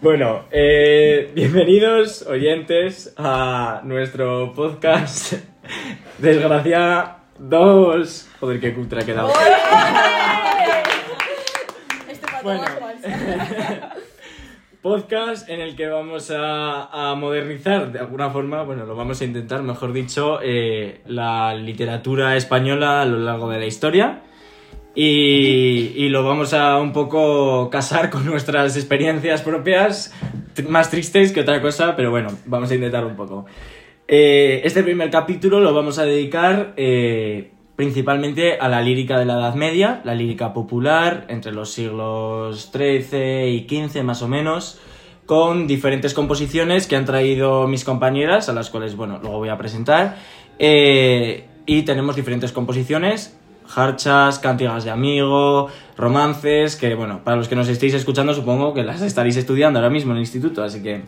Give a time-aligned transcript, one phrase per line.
[0.00, 5.32] Bueno, eh, bienvenidos oyentes a nuestro podcast
[6.18, 8.28] Desgracia 2.
[8.40, 9.30] Joder, qué cutre ha quedado.
[12.08, 12.62] Este pato Bueno.
[12.62, 13.08] falso.
[14.82, 19.24] Podcast en el que vamos a, a modernizar de alguna forma, bueno, lo vamos a
[19.24, 24.20] intentar, mejor dicho, eh, la literatura española a lo largo de la historia.
[24.98, 30.12] Y, y lo vamos a un poco casar con nuestras experiencias propias,
[30.68, 33.44] más tristes que otra cosa, pero bueno, vamos a intentar un poco.
[34.08, 39.34] Eh, este primer capítulo lo vamos a dedicar eh, principalmente a la lírica de la
[39.34, 44.80] Edad Media, la lírica popular entre los siglos XIII y XV más o menos,
[45.26, 49.58] con diferentes composiciones que han traído mis compañeras, a las cuales, bueno, luego voy a
[49.58, 50.16] presentar.
[50.58, 53.35] Eh, y tenemos diferentes composiciones,
[53.68, 58.82] jarchas, cántigas de amigo, romances, que, bueno, para los que nos estéis escuchando supongo que
[58.82, 61.02] las estaréis estudiando ahora mismo en el instituto, así que,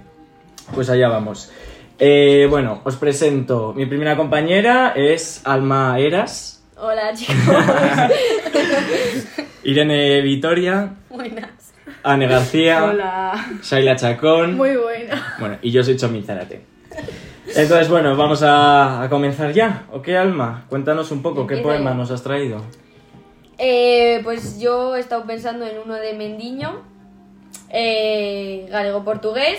[0.74, 1.50] pues allá vamos.
[1.98, 3.72] Eh, bueno, os presento.
[3.74, 7.34] Mi primera compañera es Alma Eras, Hola chicos.
[9.64, 11.50] Irene Vitoria, Buenas.
[12.04, 13.46] Anne García, Hola.
[13.62, 14.56] Shaila Chacón.
[14.56, 15.36] Muy buena.
[15.40, 16.62] Bueno, y yo soy Chomi Zárate.
[17.58, 19.86] Entonces, bueno, vamos a, a comenzar ya.
[19.92, 20.64] ¿Ok, Alma?
[20.68, 21.96] Cuéntanos un poco qué Empieza poema ya.
[21.96, 22.62] nos has traído.
[23.58, 26.82] Eh, pues yo he estado pensando en uno de Mendiño,
[27.70, 29.58] eh, galego-portugués,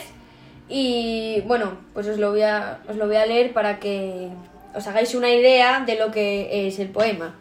[0.70, 4.30] y bueno, pues os lo, voy a, os lo voy a leer para que
[4.74, 7.36] os hagáis una idea de lo que es el poema.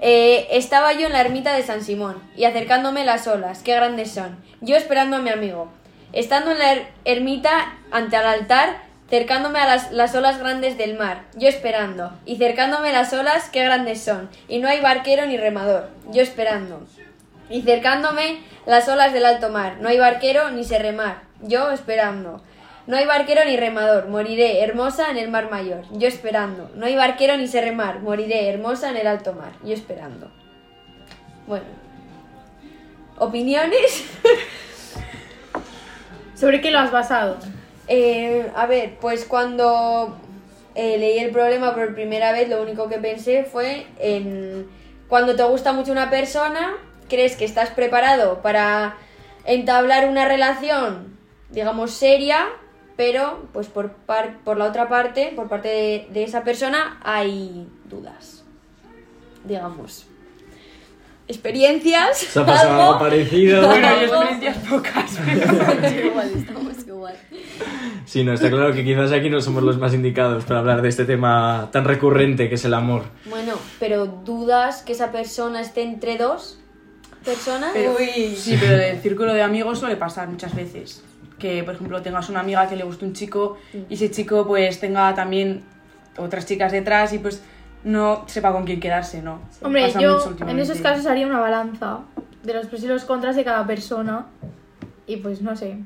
[0.00, 4.10] Eh, estaba yo en la ermita de San Simón y acercándome las olas, qué grandes
[4.10, 5.68] son, yo esperando a mi amigo.
[6.12, 10.98] Estando en la er- ermita ante el altar, cercándome a las, las olas grandes del
[10.98, 15.36] mar, yo esperando, y cercándome las olas, qué grandes son, y no hay barquero ni
[15.36, 16.86] remador, yo esperando.
[17.50, 22.42] Y cercándome las olas del alto mar, no hay barquero ni se remar, yo esperando.
[22.86, 26.70] No hay barquero ni remador, moriré hermosa en el mar mayor, yo esperando.
[26.74, 30.30] No hay barquero ni se remar, moriré hermosa en el alto mar, yo esperando.
[31.46, 31.66] Bueno.
[33.18, 34.04] ¿Opiniones?
[36.34, 37.36] ¿Sobre qué lo has basado?
[37.88, 40.16] Eh, a ver, pues cuando
[40.74, 44.68] eh, leí el problema por primera vez, lo único que pensé fue en
[45.08, 46.76] cuando te gusta mucho una persona,
[47.08, 48.96] crees que estás preparado para
[49.46, 51.16] entablar una relación,
[51.50, 52.48] digamos, seria,
[52.96, 57.66] pero pues por, par- por la otra parte, por parte de, de esa persona, hay
[57.88, 58.44] dudas,
[59.44, 60.07] digamos.
[61.28, 62.18] Experiencias.
[62.18, 63.62] ¿Se ha pasado algo parecido?
[63.68, 66.06] Bueno, yo experiencias pocas, pero...
[66.06, 67.14] igual, estamos igual.
[68.06, 70.88] Sí, no, está claro que quizás aquí no somos los más indicados para hablar de
[70.88, 73.04] este tema tan recurrente que es el amor.
[73.26, 76.58] Bueno, pero dudas que esa persona esté entre dos
[77.24, 77.70] personas.
[77.74, 77.94] pero-
[78.34, 81.04] Sí, pero del círculo de amigos suele pasar muchas veces.
[81.38, 83.58] Que, por ejemplo, tengas una amiga que le guste un chico
[83.88, 85.62] y ese chico pues tenga también
[86.16, 87.42] otras chicas detrás y pues
[87.84, 89.40] no sepa con quién quedarse, ¿no?
[89.62, 92.00] Hombre, Pasa yo en esos casos haría una balanza
[92.42, 94.26] de los pros y los contras de cada persona.
[95.06, 95.78] Y pues no sé.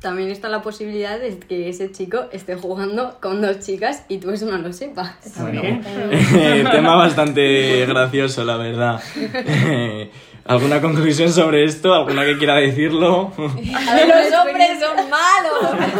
[0.00, 4.30] También está la posibilidad de que ese chico esté jugando con dos chicas y tú
[4.30, 5.14] eso no lo sepas.
[5.38, 5.60] Bueno,
[6.70, 9.00] tema bastante gracioso, la verdad.
[10.46, 11.94] ¿Alguna conclusión sobre esto?
[11.94, 13.32] ¿Alguna que quiera decirlo?
[13.36, 15.90] A ver, los hombres son malos.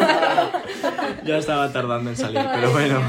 [1.25, 3.01] ya estaba tardando en salir, pero bueno.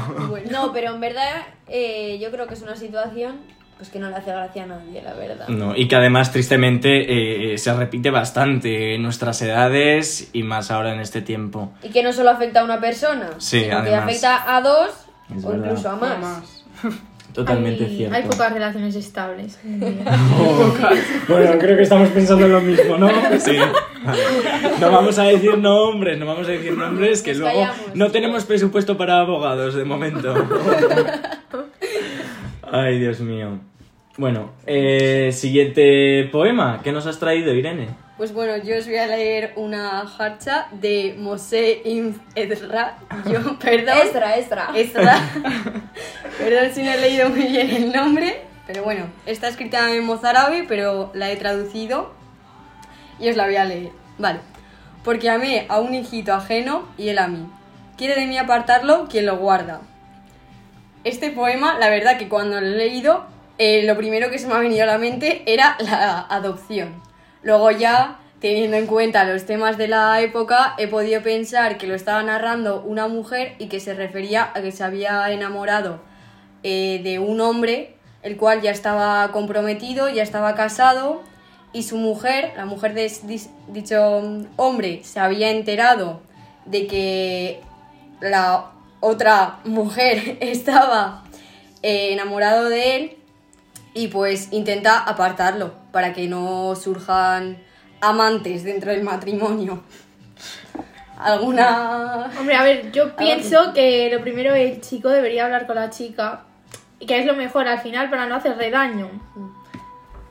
[0.50, 3.40] No, pero en verdad eh, yo creo que es una situación
[3.78, 5.48] pues que no le hace gracia a nadie, la verdad.
[5.48, 10.92] No, y que además, tristemente, eh, se repite bastante en nuestras edades y más ahora
[10.94, 11.72] en este tiempo.
[11.82, 14.04] Y que no solo afecta a una persona, Sí, sino que además.
[14.04, 14.90] afecta a dos
[15.36, 15.64] Es o verdad.
[15.66, 16.18] incluso a más.
[16.20, 16.62] más.
[17.32, 18.16] Totalmente hay, cierto.
[18.16, 19.58] hay pocas relaciones estables.
[21.28, 23.08] Bueno, creo que estamos pensando en lo mismo, ¿no?
[23.38, 23.56] Sí.
[24.04, 24.18] Vale.
[24.80, 27.94] No vamos a decir nombres, no vamos a decir nombres, que Nos luego callamos.
[27.94, 30.34] no tenemos presupuesto para abogados de momento.
[32.70, 33.60] Ay, Dios mío.
[34.18, 36.80] Bueno, eh, siguiente poema.
[36.82, 37.88] ¿Qué nos has traído, Irene?
[38.16, 42.98] Pues bueno, yo os voy a leer una harcha de Mosé Inz Ezra.
[43.24, 43.96] Yo, perdón.
[44.02, 44.70] Extra, extra.
[44.74, 45.16] Ezra.
[46.38, 48.42] perdón si no he leído muy bien el nombre.
[48.66, 52.12] Pero bueno, está escrita en mozárabe, pero la he traducido
[53.18, 53.90] y os la voy a leer.
[54.18, 54.40] Vale.
[55.04, 57.46] Porque amé a un hijito ajeno y él a mí.
[57.96, 59.80] Quiere de mí apartarlo quien lo guarda.
[61.02, 63.24] Este poema, la verdad que cuando lo he leído,
[63.58, 67.02] eh, lo primero que se me ha venido a la mente era la adopción.
[67.42, 71.94] Luego ya, teniendo en cuenta los temas de la época, he podido pensar que lo
[71.94, 76.00] estaba narrando una mujer y que se refería a que se había enamorado
[76.62, 81.22] eh, de un hombre, el cual ya estaba comprometido, ya estaba casado
[81.72, 83.10] y su mujer, la mujer de
[83.68, 84.22] dicho
[84.56, 86.20] hombre, se había enterado
[86.64, 87.60] de que
[88.20, 91.24] la otra mujer estaba
[91.82, 93.16] eh, enamorado de él
[93.94, 97.58] y pues intenta apartarlo para que no surjan
[98.00, 99.82] amantes dentro del matrimonio.
[101.18, 102.30] ¿Alguna...?
[102.38, 106.42] Hombre, a ver, yo pienso que lo primero el chico debería hablar con la chica
[106.98, 109.08] y que es lo mejor al final para no hacerle daño.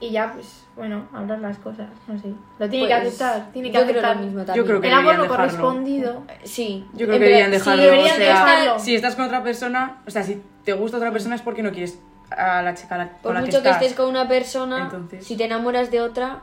[0.01, 2.33] Y ya, pues, bueno, hablar las cosas, no sé.
[2.59, 4.15] Lo tiene que Pues, aceptar, tiene que yo creo aceptar.
[4.17, 4.55] lo mismo también.
[4.57, 6.23] Yo creo que El amor no correspondido.
[6.43, 6.85] Sí.
[6.93, 7.83] Yo creo que deberían dejarlo.
[7.83, 8.79] sí, deberían o sea, dejarlo.
[8.79, 11.71] Si estás con otra persona, o sea, si te gusta otra persona es porque no
[11.71, 11.99] quieres
[12.31, 15.25] a la chica la- Por con la que mucho que, estés con una persona, Entonces-
[15.25, 16.39] si te enamoras de otra,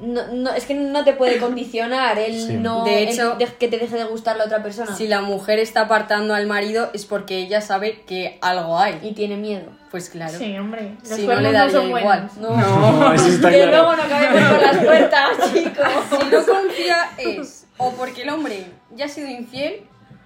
[0.00, 2.52] no, no, es que no te puede condicionar el Sí.
[2.58, 5.22] no De el hecho- de- que te deje de gustar la otra persona Si la
[5.22, 8.98] mujer está apartando al marido es porque ella sabe que algo hay.
[9.02, 9.70] y tiene miedo.
[9.90, 10.36] Pues claro.
[10.36, 10.96] Sí, hombre.
[11.00, 12.28] Los Si no le no, daría son igual.
[12.40, 12.50] No.
[12.56, 13.70] No, eso está que claro.
[13.70, 15.86] luego no acabemos con las puertas, chicos.
[16.10, 19.80] Si no confía es o porque el hombre ya ha sido infiel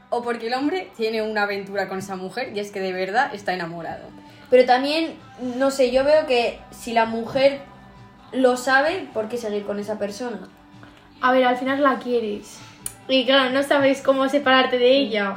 [0.08, 3.32] o porque el hombre tiene una aventura con esa mujer y es que de verdad
[3.32, 4.02] está enamorado.
[4.50, 5.14] Pero también,
[5.56, 7.60] no sé, yo veo que si la mujer
[8.32, 10.40] lo sabe, ¿por qué seguir con esa persona?
[11.20, 12.58] A ver, al final la quieres.
[13.08, 15.36] Y claro, no sabes cómo separarte de ella.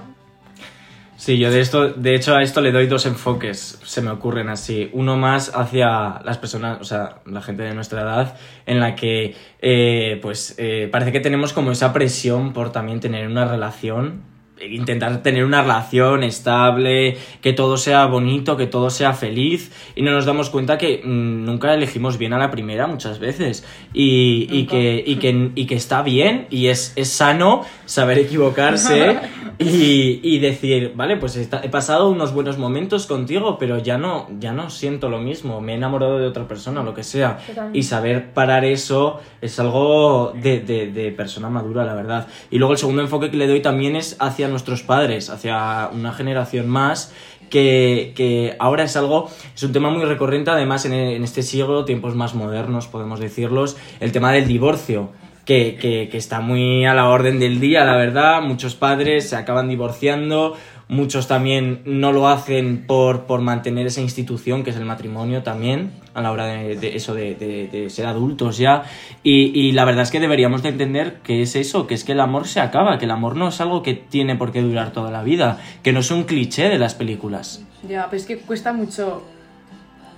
[1.15, 4.50] Sí, yo de esto, de hecho a esto le doy dos enfoques, se me ocurren
[4.50, 4.89] así.
[4.94, 9.36] Uno más hacia las personas, o sea, la gente de nuestra edad, en la que,
[9.62, 14.24] eh, pues, eh, parece que tenemos como esa presión por también tener una relación,
[14.61, 20.11] intentar tener una relación estable, que todo sea bonito, que todo sea feliz, y no
[20.11, 24.65] nos damos cuenta que mm, nunca elegimos bien a la primera muchas veces, y, y
[24.65, 29.19] que, y, que, y que está bien, y es, es sano saber equivocarse
[29.59, 34.51] y, y decir, vale, pues he pasado unos buenos momentos contigo, pero ya no, ya
[34.53, 37.38] no siento lo mismo, me he enamorado de otra persona, lo que sea.
[37.45, 37.77] Totalmente.
[37.79, 42.27] Y saber parar eso es algo de, de- de persona madura, la verdad.
[42.51, 46.11] Y luego el segundo enfoque que le doy también es hacia nuestros padres, hacia una
[46.13, 47.13] generación más.
[47.50, 51.85] Que, que ahora es algo, es un tema muy recurrente además en, en este siglo,
[51.85, 55.09] tiempos más modernos podemos decirlos, el tema del divorcio
[55.45, 58.41] que, que- que está muy a la orden del día, la verdad.
[58.41, 60.55] Muchos padres se acaban divorciando,
[60.87, 65.91] muchos también no lo hacen por, por mantener esa institución que es el matrimonio también,
[66.13, 68.83] a la hora de, de eso, de, de- de ser adultos ya.
[69.23, 72.11] Y, y la verdad es que deberíamos de entender que es eso, que es que
[72.13, 74.91] el amor se acaba, que el amor no es algo que tiene por qué durar
[74.93, 77.65] toda la vida, que no es un cliché de las películas.
[77.87, 79.23] Ya, pero es que cuesta mucho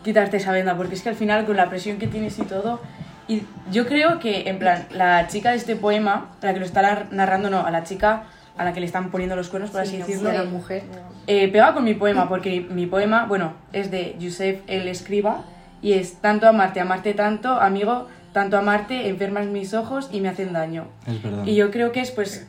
[0.04, 2.80] quitarte esa venda, porque es que al final con la presión que tienes y todo,
[3.28, 6.82] y yo creo que, en plan, la chica de este poema, la que lo está
[6.82, 8.24] nar- narrando, no, a la chica
[8.58, 10.84] a la que le están poniendo los cuernos, por así no decirlo, la mujer.
[11.28, 15.44] eh, pega con mi poema, porque mi poema, bueno, es de Yusef el Escriba,
[15.82, 20.54] y es tanto amarte, amarte tanto, amigo, tanto amarte, enfermas mis ojos y me hacen
[20.54, 20.86] daño.
[21.06, 21.46] Es verdad.
[21.46, 22.48] Y yo creo que es pues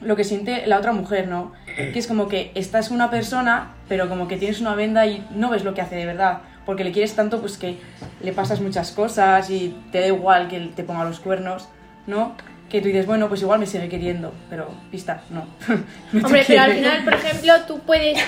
[0.00, 1.52] lo que siente la otra mujer, ¿no?
[1.76, 5.48] Que es como que estás una persona, pero como que tienes una venda y no
[5.50, 6.38] ves lo que hace de verdad.
[6.64, 7.78] Porque le quieres tanto, pues que
[8.20, 11.68] le pasas muchas cosas y te da igual que te ponga los cuernos,
[12.06, 12.36] ¿no?
[12.68, 15.46] Que tú dices, bueno, pues igual me sigue queriendo, pero pista, no.
[16.24, 18.18] Hombre, pero al final, por ejemplo, tú puedes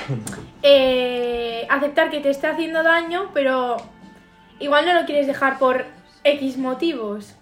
[0.62, 3.76] eh, aceptar que te esté haciendo daño, pero
[4.58, 5.84] igual no lo quieres dejar por
[6.25, 7.36] X motivos.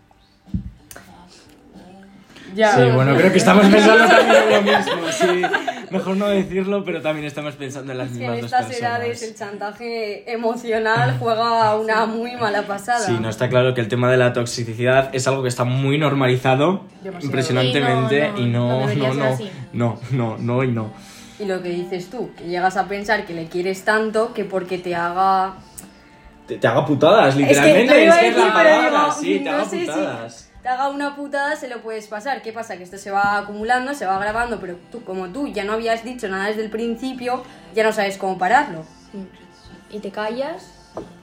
[2.54, 2.72] Ya.
[2.74, 5.42] Sí, bueno, creo que estamos pensando también en lo mismo, sí.
[5.90, 8.66] Mejor no decirlo, pero también estamos pensando en las Es que mismas en dos estas
[8.66, 8.98] personas.
[9.00, 13.00] edades el chantaje emocional juega una muy mala pasada.
[13.00, 15.98] Sí, no está claro que el tema de la toxicidad es algo que está muy
[15.98, 17.24] normalizado, Demasiado.
[17.26, 19.38] impresionantemente, Y no, no, no, no no,
[19.72, 20.92] no, no, no, no y no.
[21.38, 24.78] Y lo que dices tú, que llegas a pensar que le quieres tanto que porque
[24.78, 25.54] te haga...
[26.46, 29.12] Te, te haga putadas, Es que literalmente, lo es que es la pero palabra, digo,
[29.20, 30.51] sí, te no haga sé si- putadas.
[30.62, 32.40] Te haga una putada, se lo puedes pasar.
[32.40, 32.76] ¿Qué pasa?
[32.76, 36.04] Que esto se va acumulando, se va grabando, pero tú, como tú ya no habías
[36.04, 37.42] dicho nada desde el principio,
[37.74, 38.84] ya no sabes cómo pararlo.
[39.90, 40.72] Y te callas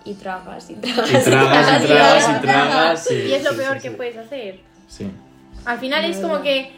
[0.03, 1.10] y tragas y tragas.
[1.10, 4.60] Y tragas, y tragas, y tragas, es lo peor que puedes hacer.
[4.88, 5.10] Sí.
[5.65, 6.74] Al final es como que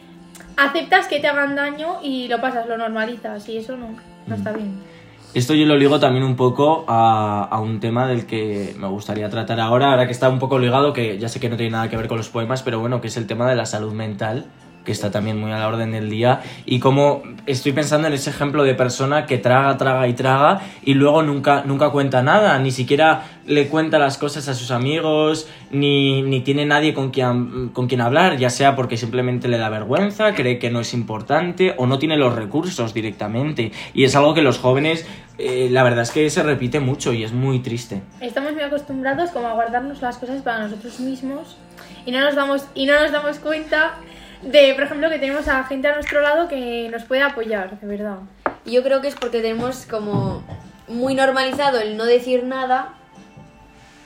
[0.55, 3.95] aceptas que te hagan daño y lo pasas, lo normalizas y eso no,
[4.27, 4.90] no está bien.
[5.33, 9.61] Esto yo lo ligo también un poco a, un tema del que me gustaría tratar
[9.61, 11.95] ahora, ahora que está un poco ligado, que ya sé que no tiene nada que
[11.95, 14.47] ver con los poemas, pero bueno, que es el tema de la salud mental
[14.83, 18.29] que está también muy a la orden del día, y como estoy pensando en ese
[18.29, 22.71] ejemplo de persona que traga, traga y traga y luego nunca, nunca cuenta nada, ni
[22.71, 27.87] siquiera le cuenta las cosas a sus amigos, ni, ni tiene nadie con quien, con
[27.87, 31.85] quien hablar, ya sea porque simplemente le da vergüenza, cree que no es importante o
[31.87, 33.71] no tiene los recursos directamente.
[33.93, 35.05] Y es algo que los jóvenes,
[35.37, 38.01] eh, la verdad es que se repite mucho y es muy triste.
[38.19, 41.57] Estamos muy acostumbrados como a guardarnos las cosas para nosotros mismos
[42.05, 43.95] y no nos damos, y no nos damos cuenta
[44.41, 47.87] de, por ejemplo, que tenemos a gente a nuestro lado que nos puede apoyar, de
[47.87, 48.17] verdad.
[48.65, 50.43] Y yo creo que es porque tenemos como
[50.87, 52.95] muy normalizado el no decir nada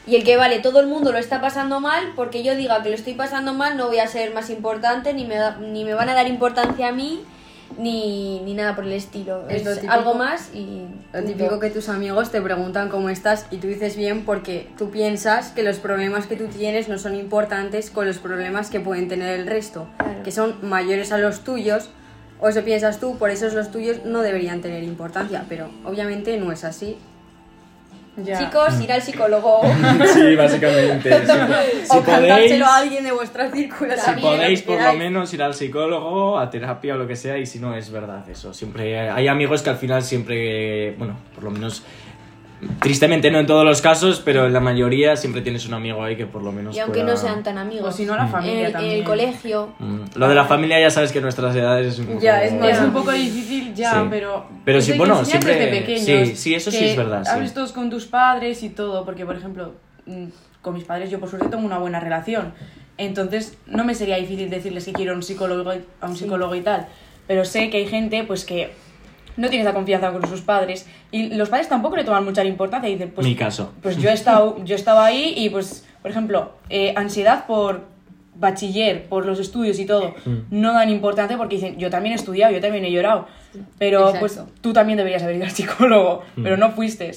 [0.08, 2.90] y el que vale, todo el mundo lo está pasando mal, porque yo diga que
[2.90, 6.10] lo estoy pasando mal, no voy a ser más importante, ni me, ni me van
[6.10, 7.26] a dar importancia a mí,
[7.78, 9.48] ni, ni nada por el estilo.
[9.50, 10.86] Es Es, lo típico- algo más y...
[11.14, 14.90] Lo típico que tus amigos te preguntan cómo estás y tú dices bien porque tú
[14.92, 19.08] piensas que los problemas que tú tienes no son importantes con los problemas que pueden
[19.08, 20.24] tener el resto, Claro.
[20.24, 21.90] que son mayores a los tuyos,
[22.40, 26.52] o eso piensas tú, por eso los tuyos no deberían tener importancia, pero obviamente no
[26.52, 26.98] es así.
[28.18, 28.40] Ya.
[28.40, 29.62] Chicos, ir al psicólogo.
[30.14, 31.26] Sí, básicamente.
[31.26, 31.26] Si,
[31.92, 33.94] si o podéis, a alguien de vuestra círculo.
[33.98, 37.46] si podéis por lo menos ir al psicólogo, a terapia o lo que sea, y
[37.46, 38.54] si no es verdad eso.
[38.54, 41.84] Siempre hay amigos que al final siempre, bueno, por lo menos
[42.82, 46.16] tristemente no en todos los casos, pero en la mayoría siempre tienes un amigo ahí
[46.16, 47.94] que por lo menos y aunque pueda- no sean tan amigos.
[47.94, 48.94] O si no, la en familia el, en también.
[49.00, 49.74] el colegio.
[49.80, 52.20] Mm, Lo de la familia ya sabes que nuestras edades es un poco...
[52.22, 54.08] Ya, es Es un poco difícil ya, Sí.
[54.10, 54.48] pero...
[54.64, 57.30] Pero sí, bueno, siempre- desde pequeños, sí, sí, eso sí es verdad, sí.
[57.32, 59.74] Hables todos con tus padres y todo, porque por ejemplo,
[60.06, 60.26] mm,
[60.62, 62.54] con mis padres yo por suerte tengo una buena relación.
[62.98, 66.56] Entonces no me sería difícil decirles que quiero a un psicólogo, y- a un psicólogo
[66.56, 66.88] y tal.
[67.28, 68.72] Pero sé que hay gente pues que
[69.38, 72.90] no tiene esa confianza con sus padres y los padres tampoco le toman mucha importancia
[72.90, 73.74] y dicen, pues, Mi caso.
[73.82, 77.82] pues yo he estado, yo estaba ahí y pues, por ejemplo, eh, ansiedad por
[78.38, 80.38] bachiller, por los estudios y todo, Mm.
[80.52, 83.28] no dan importancia porque dicen, yo también he estudiado, yo también he llorado,
[83.78, 84.20] pero Exacto.
[84.20, 86.44] pues tú también deberías haber ido al psicólogo, Mm.
[86.44, 87.12] pero no fuiste.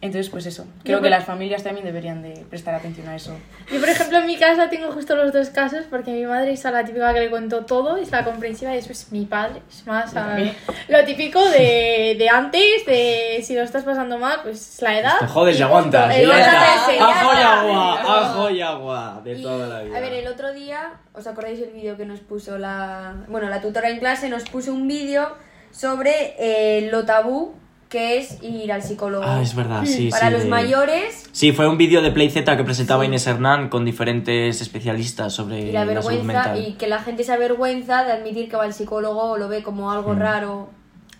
[0.00, 3.36] Entonces, pues eso, creo Yo que las familias también deberían de prestar atención a eso.
[3.72, 6.64] Yo, por ejemplo, en mi casa tengo justo los dos casos porque mi madre es
[6.66, 9.84] a la típica que le cuento todo, es la comprensiva y después mi padre es
[9.88, 10.38] más a-
[10.86, 15.18] lo típico de, de antes, de si lo estás pasando mal, pues la edad.
[15.18, 16.16] Te jodes y aguantas.
[16.16, 19.96] y Ajo y agua, ajo y agua, de Y, toda la vida.
[19.96, 23.14] A ver, el otro día, ¿os acordáis el vídeo que nos puso la...
[23.26, 25.34] Bueno, la tutora en clase nos puso un vídeo
[25.72, 27.54] sobre eh, lo tabú
[27.88, 29.24] que es ir al psicólogo.
[29.26, 32.28] Ah, es verdad, sí, Para sí, los de- mayores Sí, fue un vídeo de Play
[32.30, 36.60] Z que presentaba Inés Hernán con diferentes especialistas sobre y la salud vergüenza mental.
[36.66, 39.62] y que la gente se avergüenza de admitir que va al psicólogo o lo ve
[39.62, 40.18] como algo Mm.
[40.18, 40.70] raro.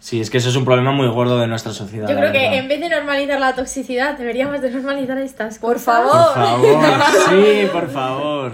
[0.01, 2.09] Sí, es que eso es un problema muy gordo de nuestra sociedad.
[2.09, 6.03] Yo creo que en vez de normalizar la toxicidad, deberíamos de normalizar estas Por cosas.
[6.03, 6.35] Por favor.
[6.35, 6.85] favor,
[7.31, 8.53] sí, por favor.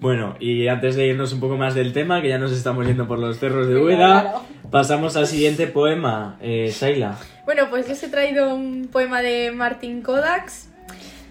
[0.00, 3.06] Bueno, y antes de irnos un poco más del tema, que ya nos estamos yendo
[3.06, 4.40] por los cerros de Úbeda,
[4.70, 6.38] pasamos al siguiente poema.
[6.40, 7.18] Eh, Saila.
[7.44, 10.70] Bueno, pues yo os he traído un poema de Martín Kodaks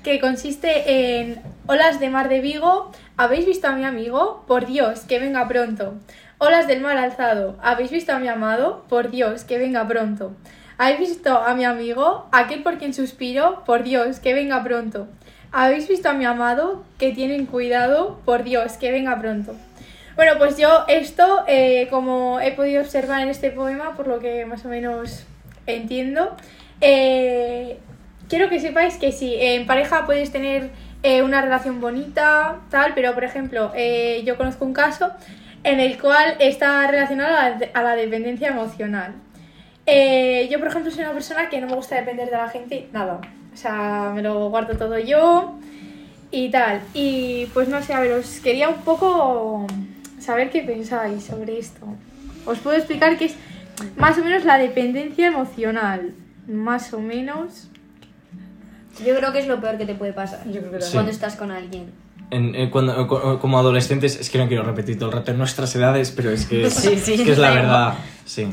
[0.04, 4.44] que consiste en Olas de mar de Vigo, ¿habéis visto a mi amigo?
[4.48, 5.96] Por Dios, que venga pronto.
[6.38, 8.86] Olas del mar alzado, ¿habéis visto a mi amado?
[8.88, 10.36] Por Dios, que venga pronto.
[10.78, 12.28] ¿Habéis visto a mi amigo?
[12.32, 15.08] Aquel por quien suspiro, por Dios, que venga pronto.
[15.52, 16.84] ¿Habéis visto a mi amado?
[17.00, 19.56] Que tienen cuidado, por Dios, que venga pronto.
[20.16, 24.46] Bueno, pues yo esto, eh, como he podido observar en este poema, por lo que
[24.46, 25.26] más o menos
[25.66, 26.36] entiendo,
[26.82, 27.80] eh,
[28.28, 30.70] quiero que sepáis que sí, en pareja puedes tener
[31.02, 33.72] eh, una relación bonita, tal, pero por ejemplo,
[34.24, 35.14] yo conozco un caso
[35.64, 37.36] en el cual está relacionado
[37.74, 39.16] a la, dependencia emocional.
[39.88, 43.22] Yo, por ejemplo, soy una persona que no me gusta depender de la gente, nada.
[43.60, 45.52] O sea, me lo guardo todo yo
[46.32, 46.80] y tal.
[46.94, 49.68] Y pues no sé, a ver, os quería un poco
[50.18, 51.86] saber qué pensáis sobre esto.
[52.46, 53.36] Os puedo explicar que es
[53.98, 56.14] más o menos la dependencia emocional.
[56.48, 57.68] Más o menos.
[59.06, 60.94] Yo creo que es lo peor que te puede pasar Yo creo que Sí.
[60.94, 61.92] cuando estás con alguien.
[62.32, 65.38] En- eh, cuando- co- como adolescentes, es que no quiero repetir todo el rato en
[65.38, 67.94] nuestras edades, pero es que es, Sí, sí, es, que es la verdad.
[68.24, 68.48] Sí.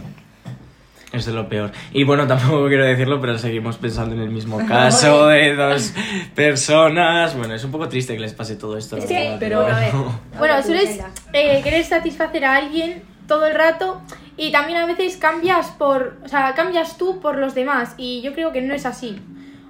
[1.16, 1.72] Es de lo peor.
[1.92, 5.92] Y bueno, tampoco quiero decirlo, pero seguimos pensando en el mismo caso de dos
[6.34, 7.36] personas.
[7.36, 8.96] Bueno, es un poco triste que les pase todo esto.
[8.96, 9.92] Es la que- verdad, pero Bueno, a ver.
[10.38, 11.00] Bueno, habla tú, sueles
[11.32, 14.00] eh, querer satisfacer a alguien todo el rato
[14.36, 18.32] y también a veces cambias por, o sea, cambias tú por los demás y yo
[18.34, 19.18] creo que no es así.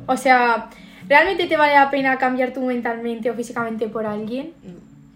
[0.06, 0.68] O sea,
[1.08, 4.52] ¿realmente te vale la pena cambiar tú mentalmente o físicamente por alguien?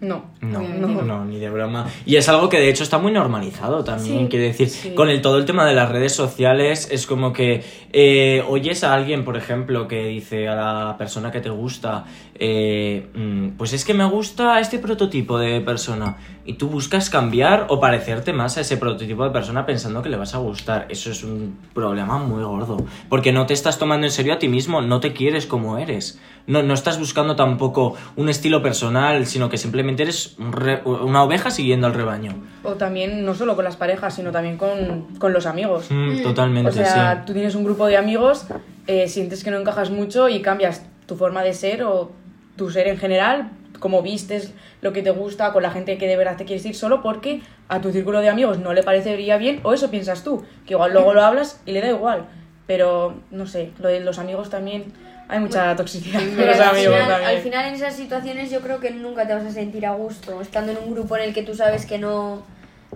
[0.00, 1.86] No, No, obviamente no, ni de broma.
[2.06, 4.20] Y es algo que de hecho está muy normalizado también.
[4.20, 4.26] Sí.
[4.30, 4.94] Quiero decir, Sí.
[4.94, 8.94] con el, todo el tema de las redes sociales es como que eh, oyes a
[8.94, 12.04] alguien, por ejemplo, que dice a la persona que te gusta,
[12.34, 16.16] eh, mm, pues es que me gusta este prototipo de persona.
[16.44, 20.16] Y tú buscas cambiar o parecerte más a ese prototipo de persona pensando que le
[20.16, 20.86] vas a gustar.
[20.88, 22.78] Eso es un problema muy gordo.
[23.08, 26.18] Porque no te estás tomando en serio a ti mismo, no te quieres como eres.
[26.46, 31.22] No, no estás buscando tampoco un estilo personal, sino que simplemente eres un re- una
[31.22, 32.32] oveja siguiendo al rebaño.
[32.64, 35.86] O también, no solo con las parejas, sino también con, con los amigos.
[35.90, 37.22] Mm, totalmente, O sea, sí.
[37.26, 38.46] tú tienes un grupo de amigos,
[38.86, 42.10] eh, sientes que no encajas mucho y cambias tu forma de ser o
[42.56, 46.16] tu ser en general, cómo vistes, lo que te gusta, con la gente que de
[46.16, 49.58] verdad te quieres ir, solo porque a tu círculo de amigos no le parecería bien,
[49.64, 52.26] o eso piensas tú, que igual luego lo hablas y le da igual.
[52.68, 54.92] Pero, no sé, lo de los amigos también,
[55.28, 57.30] hay mucha toxicidad con los al amigos final, también.
[57.30, 60.40] al final en esas situaciones yo creo que nunca te vas a sentir a gusto.
[60.40, 62.42] Estando en un grupo en el que tú sabes que no,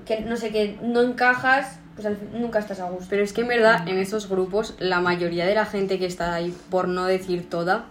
[0.06, 3.06] que no sé, que no encajas, pues al fin- nunca estás a gusto.
[3.10, 6.34] Pero es que en verdad en esos grupos la mayoría de la gente que está
[6.34, 7.86] ahí, por no decir toda,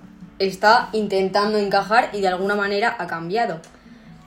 [0.48, 3.60] está intentando encajar y de alguna manera ha cambiado.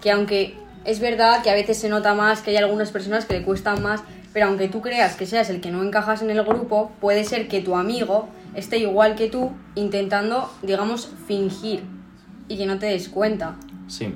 [0.00, 0.54] Que aunque
[0.84, 3.82] es verdad que a veces se nota más, que hay algunas personas que le cuestan
[3.82, 7.24] más, pero aunque tú creas que seas el que no encajas en el grupo, puede
[7.24, 11.82] ser que tu amigo esté igual que tú intentando, digamos, fingir
[12.48, 13.56] y que no te des cuenta.
[13.88, 14.14] Sí.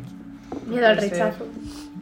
[0.67, 1.47] Miedo al rechazo.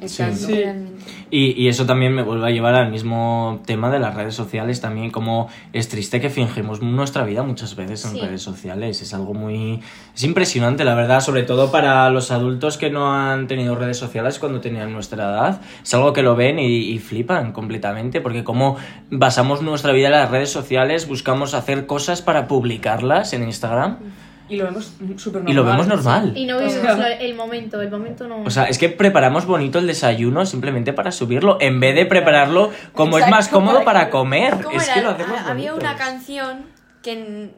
[0.01, 0.47] Exacto.
[0.49, 1.05] Realmente.
[1.31, 4.81] Y, y eso también me vuelve a llevar al mismo tema de las redes sociales
[4.81, 8.21] también, como es triste que fingimos nuestra vida muchas veces en Sí.
[8.21, 9.03] redes sociales.
[9.03, 9.81] Es algo muy...
[10.15, 14.39] Es impresionante, la verdad, sobre todo para los adultos que no han tenido redes sociales
[14.39, 15.61] cuando tenían nuestra edad.
[15.83, 18.77] Es algo que lo ven y, y flipan completamente, porque como
[19.11, 23.97] basamos nuestra vida en las redes sociales, buscamos hacer cosas para publicarlas en Instagram
[24.49, 25.51] Y lo vemos súper normal.
[25.51, 26.33] y lo vemos normal.
[26.37, 28.43] Y no vivimos lo- el momento, el momento no.
[28.45, 32.71] O sea, es que preparamos bonito el desayuno simplemente para subirlo, en vez de prepararlo
[32.93, 34.55] como es más cómodo para comer.
[34.63, 34.95] ¿Cómo Es era?
[34.95, 35.87] que lo hacemos Había bonito.
[35.91, 36.67] una canción
[37.03, 37.51] que...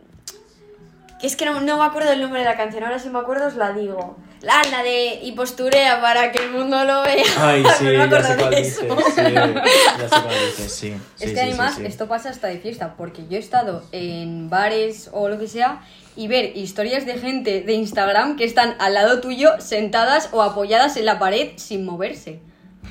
[1.20, 3.18] que es que no, no me acuerdo el nombre de la canción, ahora si me
[3.18, 4.16] acuerdo os la digo.
[4.42, 7.25] La, la de y posturea para que el mundo lo vea.
[7.38, 8.76] Ay, sí, No me ya sé de cuál dices.
[8.78, 10.88] Sí, ya sé cuál dices, sí.
[10.88, 11.85] Sí, Es sí, que además sí.
[11.85, 15.82] esto pasa hasta de fiesta, porque yo he estado en bares o lo que sea
[16.16, 20.97] y ver historias de gente de Instagram que están al lado tuyo sentadas o apoyadas
[20.97, 22.40] en la pared sin moverse.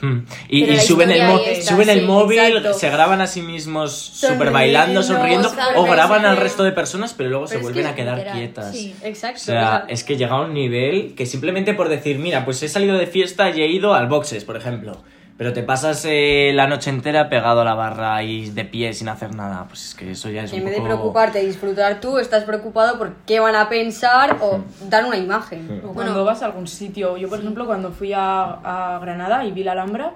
[0.02, 0.20] Hmm.
[0.48, 2.74] Y, suben, el, está, suben el móvil, exacto.
[2.74, 7.14] se graban a sí mismos super Sonriendo, bailando, sonriendo, o graban al resto de personas,
[7.14, 8.72] pero luego Pero se vuelven a quedar literal, quietas.
[8.72, 8.96] sí.
[9.04, 9.42] Exacto.
[9.42, 12.70] O sea, es que llega a un nivel que simplemente por decir, mira, pues he
[12.70, 15.02] salido de fiesta y he ido al boxes, por ejemplo.
[15.40, 19.08] Pero te pasas eh, la noche entera pegado a la barra y de pie sin
[19.08, 19.64] hacer nada.
[19.70, 22.44] Pues es que eso ya es en un vez de preocuparte y disfrutar tú, estás
[22.44, 24.60] preocupado por qué van a pensar o
[24.90, 25.66] dar una imagen.
[25.82, 25.94] O Bueno.
[25.94, 27.16] cuando vas a algún sitio.
[27.16, 30.08] Yo, por ejemplo, cuando fui a, a Granada y vi la Alhambra,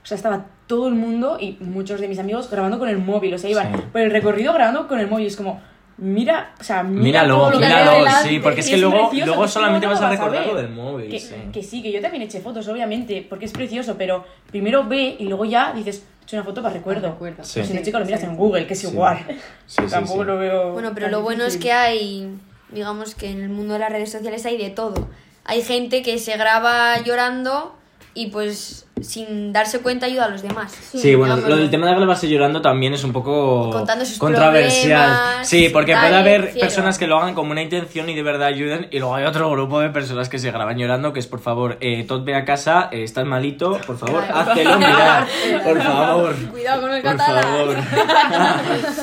[0.00, 3.34] o sea, estaba todo el mundo y muchos de mis amigos grabando con el móvil.
[3.34, 3.82] O sea, iban Sí.
[3.90, 5.26] por el recorrido grabando con el móvil.
[5.26, 5.60] Es como,
[5.98, 8.28] mira, o sea, mira Míralo, todo lo que hay míralo, delante.
[8.28, 11.10] sí, porque es que luego, precioso, luego solamente vas a recordar lo del móvil.
[11.10, 11.34] Que sí.
[11.52, 15.24] que sí, que yo también eché fotos, obviamente, porque es precioso, pero primero ve y
[15.24, 17.08] luego ya dices, he hecho una foto para recuerdo.
[17.10, 17.44] Recuerdo.
[17.44, 17.64] Sí.
[17.64, 19.18] Si no, chico, lo miras en Google, que es igual.
[19.66, 20.26] Sí, sí, Tampoco sí.
[20.26, 20.72] lo veo.
[20.72, 22.30] Bueno, pero tan lo bueno es que hay,
[22.70, 25.08] digamos que en el mundo de las redes sociales hay de todo.
[25.44, 27.74] Hay gente que se graba llorando
[28.14, 30.72] y pues sin darse cuenta ayuda a los demás.
[30.72, 31.54] Sí, bueno, digámoslo.
[31.54, 35.44] lo del tema de grabarse llorando también es un poco contando sus controversial.
[35.44, 38.48] Sí, porque tal, puede haber personas que lo hagan como una intención y de verdad
[38.48, 41.38] ayuden, y luego hay otro grupo de personas que se graban llorando, que es por
[41.40, 44.36] favor, eh, Todd ve a casa, eh, estás malito, por favor, Claro.
[44.50, 45.26] háztelo mirar,
[45.64, 46.34] por favor.
[46.50, 47.44] Cuidado con el Por catalán.
[47.44, 47.76] favor.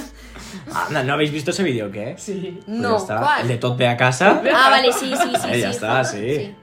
[0.87, 2.15] Anda, ¿no habéis visto ese vídeo, qué?
[2.17, 2.59] Sí.
[2.65, 3.17] Pues No, ya está.
[3.19, 3.41] ¿cuál?
[3.43, 4.41] El de Todd ve a casa.
[4.53, 5.47] Ah, vale, sí, sí, sí.
[5.49, 6.05] Eh, sí, ya está, joder,
[6.41, 6.55] sí.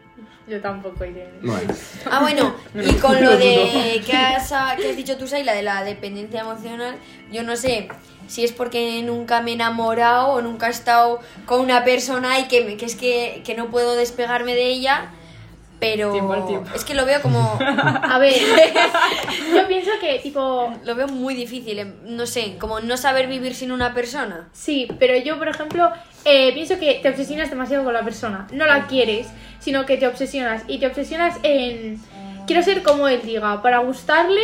[0.48, 1.30] Yo tampoco iré.
[1.42, 1.72] Bueno,
[2.10, 4.48] Ah, bueno, y con lo de que has,
[4.80, 6.96] que has dicho tú, Saila, de la dependencia emocional,
[7.30, 7.88] yo no sé
[8.26, 12.48] si es porque nunca me he enamorado o nunca he estado con una persona y
[12.48, 15.10] que, me- que es que, que no puedo despegarme de ella,
[15.78, 16.70] pero Tiempo al tiempo.
[16.74, 17.58] es que lo veo como...
[17.60, 18.34] A ver,
[19.54, 23.54] yo pienso que, tipo, Lo veo muy difícil, em, no sé, como no saber vivir
[23.54, 24.48] sin una persona.
[24.52, 25.90] sí, pero yo, por ejemplo,
[26.24, 28.46] eh, pienso que te obsesionas demasiado con la persona.
[28.52, 29.28] No la quieres,
[29.60, 30.62] sino que te obsesionas.
[30.68, 32.00] Y te obsesionas en.
[32.46, 34.42] Quiero ser como él diga, para gustarle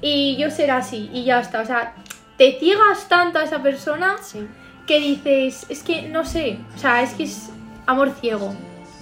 [0.00, 1.60] y yo ser así, y ya está.
[1.60, 1.94] O sea,
[2.38, 4.46] te ciegas tanto a esa persona Sí.
[4.86, 7.50] que dices, es que no sé, o sea, es que es
[7.86, 8.54] amor ciego.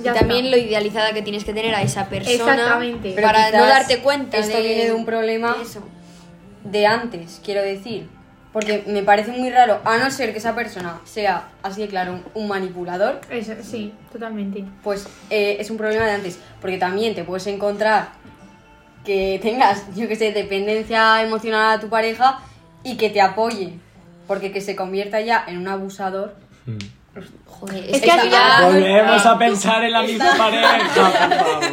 [0.02, 0.56] Ya y también está.
[0.56, 3.12] lo idealizada que tienes que tener a esa persona Exactamente.
[3.20, 5.82] Para no darte cuenta esto de, viene de un problema eso.
[6.64, 8.08] de antes, quiero decir.
[8.52, 12.14] Porque me parece muy raro, a no ser que esa persona sea, así de claro,
[12.14, 14.64] un, un manipulador, Eso, sí, totalmente.
[14.82, 16.38] pues eh, es un problema de antes.
[16.60, 18.08] Porque también te puedes encontrar
[19.04, 22.40] que tengas, yo que sé, dependencia emocional a tu pareja
[22.82, 23.74] y que te apoye.
[24.26, 26.34] Porque que se convierta ya en un abusador.
[27.46, 31.64] Joder, Es que al final- Volvemos a pensar en la misma pareja, por favor.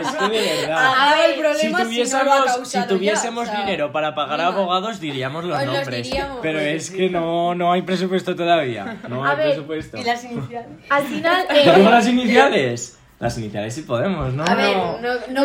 [0.00, 0.76] Es que de verdad.
[0.96, 3.92] Ah, el Si problema si no lo ha tuviésemos, si ya, tuviésemos o sea, dinero
[3.92, 6.02] para pagar a abogados, diríamos los Pues los nombres.
[6.04, 6.38] diríamos.
[6.42, 8.98] Pero es que no, no hay presupuesto todavía.
[9.08, 9.98] No A hay ver, presupuesto.
[9.98, 10.68] Y las iniciales.
[10.88, 12.96] Al final, ¿Tenemos eh, las iniciales?
[13.20, 14.42] Las iniciales sí podemos, ¿no?
[14.44, 14.98] A ver, No.
[14.98, 15.44] no, no,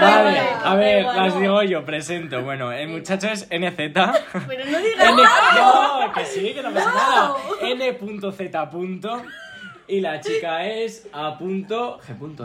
[0.00, 1.40] Vale, a ver, igual, las no.
[1.40, 2.42] digo yo, presento.
[2.42, 3.76] Bueno, el muchacho es NZ.
[3.76, 5.22] Pero no digas N...
[5.56, 7.34] No, que sí, que no pasa nada.
[7.62, 9.22] N.Z.
[9.88, 11.36] Y la chica es A.
[11.36, 11.66] G.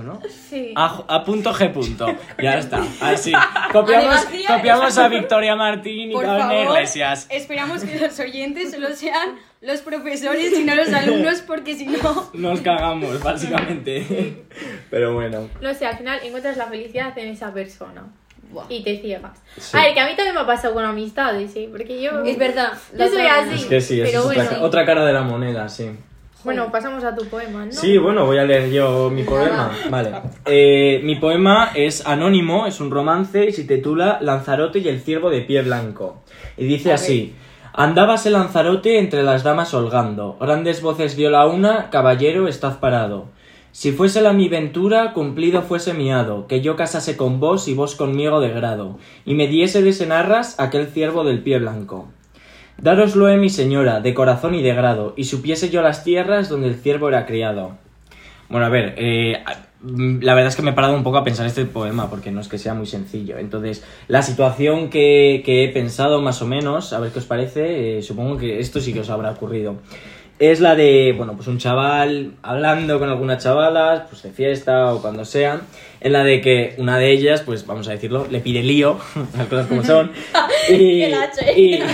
[0.04, 0.20] ¿no?
[0.50, 0.74] sí.
[0.76, 1.72] A, a punto G.
[1.72, 2.08] punto.
[2.42, 2.82] Ya está.
[3.02, 3.32] Así.
[3.72, 7.28] Copiamos, copiamos a Victoria Martín y Carmen Iglesias.
[7.30, 12.30] esperamos que los oyentes solo sean los profesores y no los alumnos, porque si no.
[12.34, 14.44] Nos cagamos, básicamente.
[14.90, 15.50] Pero bueno.
[15.62, 18.04] No sé, al final encuentras la felicidad en esa persona.
[18.52, 18.66] Buah.
[18.70, 19.40] Y te ciegas.
[19.58, 19.76] Sí.
[19.76, 21.68] A ver, que a mí también me ha pasado con amistades, ¿sí?
[21.72, 22.24] Porque yo...
[22.24, 22.74] Es verdad.
[22.98, 23.56] Yo soy otra así.
[23.56, 24.50] Es que sí, Pero es otra, bueno.
[24.52, 25.90] ca- otra cara de la moneda, sí.
[26.44, 27.72] Bueno, pasamos a tu poema, ¿no?
[27.72, 29.76] Sí, bueno, voy a leer yo mi poema.
[29.90, 30.12] Vale.
[30.46, 35.32] Eh, mi poema es anónimo, es un romance y se titula Lanzarote y el ciervo
[35.32, 36.22] de pie blanco.
[36.56, 37.34] Y dice así.
[37.78, 40.38] Andábase Lanzarote entre las damas holgando.
[40.40, 43.26] Grandes voces dio la una, caballero, estad parado.
[43.74, 47.74] Si fuese la mi ventura, cumplido fuese mi hado, que yo casase con vos y
[47.74, 52.08] vos conmigo de grado, y me diese de senarras aquel ciervo del pie blanco.
[52.78, 56.70] Dároslo he mi señora, de corazón y de grado, y supiese yo las tierras donde
[56.70, 57.76] el ciervo era criado.
[58.48, 59.44] Bueno, a ver, eh,
[59.86, 62.42] la verdad es que me he parado un poco a pensar este poema, porque no
[62.42, 63.38] es que sea muy sencillo.
[63.38, 67.98] Entonces, la situación que, que he pensado más o menos, a ver qué os parece,
[68.00, 69.76] eh, supongo que esto sí que os habrá ocurrido.
[70.38, 75.02] Es la de, bueno, pues un chaval hablando con algunas chavalas, pues de fiesta o
[75.02, 75.62] cuando sea,
[76.02, 78.98] en la de que una de ellas, pues vamos a decirlo, le pide lío,
[79.38, 80.12] las cosas como son.
[80.70, 81.04] y,
[81.56, 81.80] y-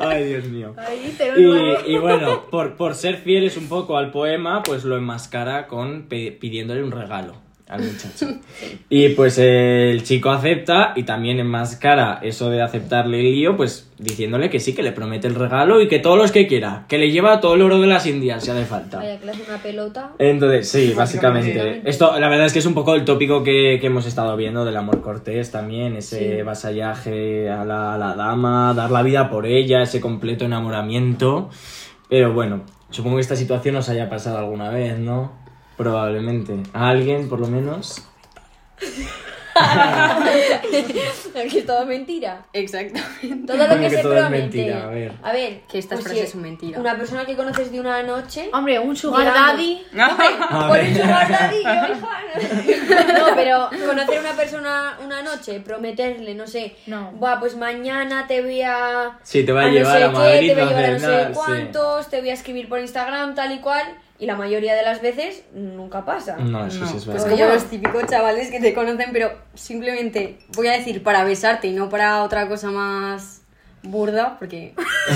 [0.00, 0.74] Ay, Dios mío.
[0.76, 5.66] Ahí, Y, y bueno, por, por ser fieles un poco al poema, pues lo enmascara
[5.66, 8.26] con pidiéndole un regalo al muchacho.
[8.88, 13.90] Y pues eh, el chico acepta y también enmascara eso de aceptarle el lío, pues
[13.98, 16.98] diciéndole que sí, que le promete el regalo y que todos los que quiera, que
[16.98, 18.98] le lleva todo el oro de las Indias si hace falta.
[18.98, 20.12] Vaya, que le hace una pelota.
[20.18, 21.82] Entonces, sí, básicamente.
[21.84, 24.64] Esto, la verdad es que es un poco el tópico que, que hemos estado viendo
[24.64, 29.46] del amor cortés también, ese vasallaje a la, a la dama, dar la vida por
[29.46, 31.50] ella, ese completo enamoramiento.
[32.08, 35.47] Pero bueno, supongo que esta situación os haya pasado alguna vez, ¿no?
[35.78, 36.54] Probablemente.
[36.74, 38.02] A alguien, por lo menos.
[41.32, 42.46] que es todo mentira.
[42.52, 43.46] Exactamente.
[43.46, 44.42] Todo lo Como que, que se todo es promete.
[44.42, 45.12] mentira, a ver.
[45.22, 46.78] A ver, Que estas pues frases si son mentira.
[46.80, 48.50] Una persona que conoces de una noche.
[48.52, 49.52] Hombre, un sugar Digamos.
[49.52, 49.82] daddy...
[49.98, 50.86] A Por ver.
[50.88, 53.18] un sugar daddy, yo, hija.
[53.18, 56.76] No, pero conocer a una persona una noche, prometerle, no sé.
[56.86, 57.10] No.
[57.12, 59.18] Buah, pues mañana te voy a.
[59.22, 60.82] Sí, te va a no llevar sé a Madrid, qué, te voy a va a
[60.82, 61.32] llevar a no sé sí.
[61.34, 63.84] cuántos, te voy a escribir por Instagram, tal y cual.
[64.20, 66.36] Y la mayoría de las veces nunca pasa.
[66.36, 67.26] No, eso sí es Es verdad.
[67.26, 67.42] Oye.
[67.42, 71.72] como los típicos chavales que te conocen, pero simplemente voy a decir para besarte y
[71.72, 73.37] no para otra cosa más
[73.82, 74.74] burda, porque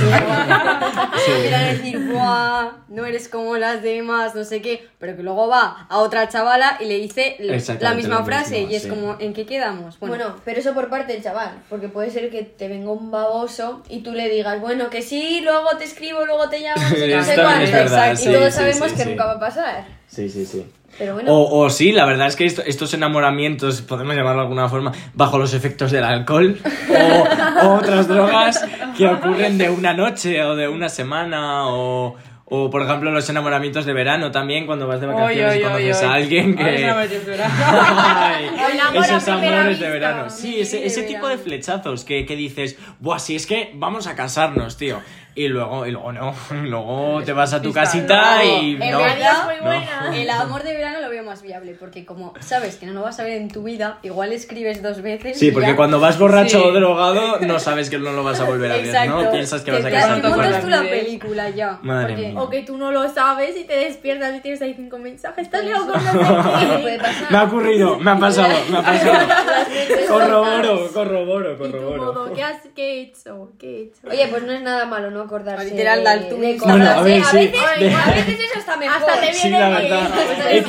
[1.24, 5.86] quiero decir, Buah, no eres como las demás, no sé qué, pero que luego va
[5.88, 7.36] a otra chavala y le dice
[7.80, 8.88] la misma frase mismo, y es sí.
[8.88, 9.98] como, ¿en qué quedamos?
[9.98, 13.82] Bueno, pero eso por parte del chaval, porque puede ser que te venga un baboso
[13.88, 17.34] y tú le digas, bueno, que sí, luego te escribo, luego te llamo, no sé
[17.34, 18.16] cuánto.
[18.16, 19.08] sí, y todos sí, sabemos sí, que sí.
[19.10, 19.84] nunca va a pasar.
[20.06, 20.66] Sí, sí, sí.
[20.98, 24.46] Pero bueno, O, o sí, la verdad es que esto- estos enamoramientos, podemos llamarlo de
[24.46, 26.58] alguna forma, bajo los efectos del alcohol
[26.90, 28.64] o, o otras drogas
[28.96, 33.86] que ocurren de una noche o de una semana o, o, por ejemplo, los enamoramientos
[33.86, 36.62] de verano también, cuando vas de vacaciones Oy, y oy, conoces oy, a alguien que...
[36.62, 38.50] Ay,
[38.94, 40.28] esos amores de verano.
[40.30, 44.14] Sí, ese, ese tipo de flechazos que, que dices, buah, si es que vamos a
[44.14, 45.00] casarnos, tío.
[45.34, 48.98] Y luego, y luego no, y luego te vas a tu casita y en no.
[49.00, 49.62] muy no.
[49.62, 50.10] buena.
[50.14, 53.18] el amor de verano lo veo más viable, porque como sabes que no lo vas
[53.18, 55.38] a ver en tu vida, igual escribes dos veces.
[55.38, 55.76] Sí, y porque ya.
[55.76, 56.68] cuando vas borracho Sí.
[56.68, 59.22] o drogado no sabes que no lo vas a volver a ver, Exacto.
[59.22, 59.30] ¿no?
[59.30, 61.78] Piensas que vas a Te con montas tú la película ya.
[61.82, 62.40] Madre porque- mía.
[62.40, 65.44] O que tú no lo sabes y te despiertas y tienes ahí cinco mensajes.
[65.46, 67.30] Estás Pues loco, no puede pasar.
[67.32, 69.28] Me ha ocurrido, me ha pasado, me ha pasado.
[69.70, 72.32] Veces Corroboro, corroboro, Y tu modo, corroboro.
[72.34, 73.52] ¿qué has qué he hecho?
[73.58, 74.00] ¿Qué he hecho?
[74.10, 75.70] Oye, pues no es nada malo no acordarse.
[75.70, 76.66] Literal, la altruista.
[76.66, 77.58] de Bueno, a veces, de-
[77.94, 78.96] a veces eso está mejor.
[79.10, 79.82] Hasta te Sí, viene la bien.
[79.90, 80.12] verdad.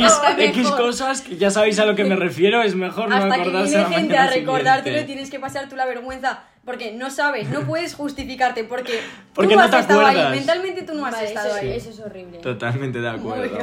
[0.05, 3.35] Hasta X, cosas, que ya sabéis a lo que me refiero, es mejor no Hasta
[3.35, 7.49] que acordarse viene gente a recordártelo tienes que pasar tú la vergüenza Porque no sabes,
[7.49, 8.99] no puedes justificarte porque,
[9.33, 11.71] Porque tú no has te estado ahí, mentalmente tú no has Vale, estado eso, ahí.
[11.73, 12.37] eso es horrible.
[12.39, 13.57] Totalmente de acuerdo.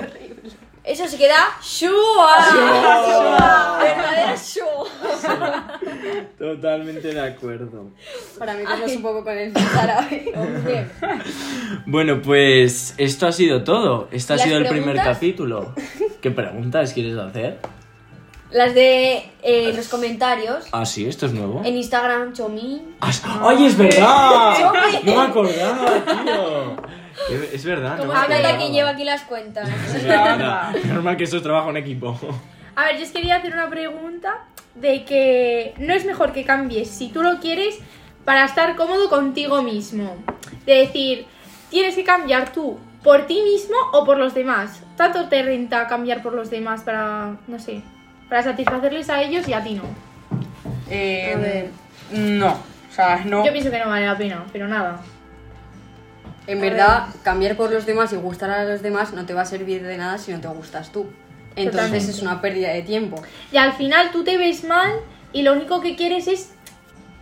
[0.83, 3.79] Eso se queda Shua.
[3.83, 5.79] Verdadera Shua.
[6.39, 7.91] Totalmente de acuerdo.
[8.39, 10.33] Para meternos un poco con el árabe.
[11.87, 14.09] Bueno, pues esto ha sido todo.
[14.11, 15.75] Este ha ¿Las sido el primer capítulo.
[16.21, 17.59] ¿Qué preguntas quieres hacer?
[18.51, 20.65] Las de eh, los comentarios.
[20.73, 21.63] Ah, sí, esto es nuevo.
[21.65, 22.83] En Instagram, Chomi.
[23.01, 23.13] Ah,
[23.43, 24.55] ¡Ay, es verdad!
[24.59, 25.05] Chomi.
[25.05, 25.87] No me acordaba,
[26.25, 26.77] tío.
[27.29, 28.59] Es- Es verdad, no Agatha acordaba.
[28.59, 29.69] quien lleva aquí las cuentas.
[30.87, 32.19] Normal que esto es trabajo en equipo.
[32.77, 36.89] A ver, yo os quería hacer una pregunta de que no es mejor que cambies
[36.89, 37.79] si tú lo quieres
[38.25, 40.17] para estar cómodo contigo mismo.
[40.67, 41.27] De decir,
[41.71, 44.83] tienes que cambiar tú por ti mismo o por los demás.
[44.97, 47.83] Tanto te renta cambiar por los demás para, no sé,
[48.29, 49.83] para satisfacerles a ellos y a ti no.
[50.89, 51.71] Eh, A ver.
[52.13, 53.45] No, o sea, no.
[53.45, 55.01] Yo pienso que no vale la pena, pero nada.
[56.51, 59.47] En verdad, cambiar por los demás y gustar a los demás no te va a
[59.47, 61.07] servir de nada si no te gustas tú.
[61.57, 62.11] Entonces Totalmente.
[62.11, 63.23] es una pérdida de tiempo.
[63.53, 64.93] Y al final tú te ves mal
[65.33, 66.53] y lo único que quieres es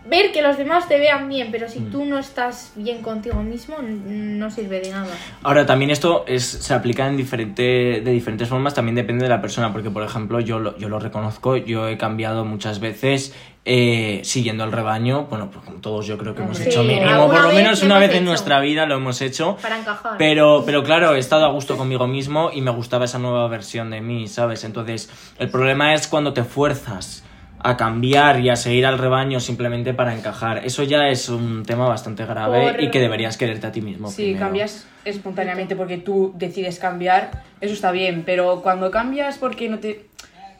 [0.06, 3.76] ver que los demás te vean bien, pero si tú no estás bien contigo mismo,
[3.82, 5.14] no sirve de nada.
[5.42, 9.40] Ahora, también esto es, se aplica en diferente, de diferentes formas, también depende de la
[9.42, 13.34] persona, porque por ejemplo, yo lo, yo lo reconozco, yo he cambiado muchas veces
[13.66, 17.26] eh, siguiendo el rebaño, bueno, pues como todos yo creo que hemos Sí, hecho mínimo,
[17.26, 18.24] por lo menos una vez en hecho.
[18.24, 19.58] nuestra vida lo hemos hecho.
[19.61, 20.12] Para encajar.
[20.16, 23.90] Pero, pero claro, he estado a gusto conmigo mismo y me gustaba esa nueva versión
[23.90, 24.64] de mí, ¿sabes?
[24.64, 27.24] Entonces, el problema es cuando te fuerzas
[27.61, 30.64] a cambiar y a seguir al rebaño simplemente para encajar.
[30.64, 34.09] Eso ya es un tema bastante grave Por- y que deberías quererte a ti mismo.
[34.11, 34.40] Si primero.
[34.47, 40.07] cambias espontáneamente porque tú decides cambiar, eso está bien, pero cuando cambias porque no te.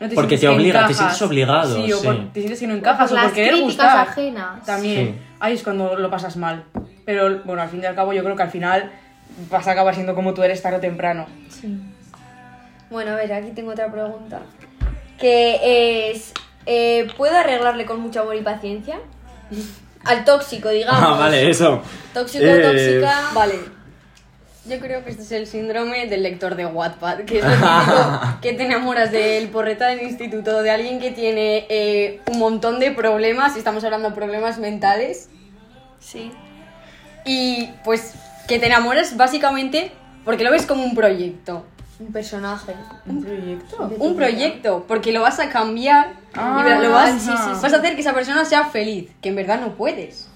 [0.01, 2.07] No te Porque sientes te obliga, te encajas, sientes obligado, Sí, o sí.
[2.07, 4.09] por- te sientes que no O encajas por o por las querer críticas gustar.
[4.09, 4.65] ajenas.
[4.65, 5.07] También.
[5.07, 5.15] Sí.
[5.41, 6.65] Ahí es cuando lo pasas mal.
[7.05, 8.93] Pero bueno, al fin y al cabo, yo creo que al final
[9.51, 11.27] vas a acabar siendo como tú eres tarde o temprano.
[11.49, 11.77] Sí.
[12.91, 14.41] Bueno, a ver, aquí tengo otra pregunta.
[15.19, 16.33] Que es,
[16.69, 19.01] eh, ¿puedo arreglarle con mucho amor y paciencia?
[20.05, 21.03] Al tóxico, digamos.
[21.03, 21.83] Ah, vale, eso.
[22.15, 23.31] Tóxico, Eh, tóxica.
[23.35, 23.55] Vale.
[24.67, 28.21] Yo creo que este es el síndrome del lector de Wattpad, que es lo típico
[28.43, 32.91] que te enamoras del porreta del instituto, de alguien que tiene eh, un montón de
[32.91, 35.31] problemas, y estamos hablando de problemas mentales,
[36.01, 36.31] Sí.
[37.25, 38.13] y pues
[38.47, 39.91] que te enamoras básicamente
[40.25, 41.65] porque lo ves como un proyecto.
[42.01, 42.75] Un personaje.
[43.07, 43.91] ¿Un proyecto?
[43.99, 47.51] Un proyecto, porque lo vas a cambiar Ah, y lo vas, sí, sí, sí.
[47.63, 50.29] vas a hacer que esa persona sea feliz, que en verdad no puedes.